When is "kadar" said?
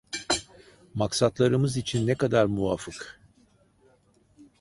2.15-2.45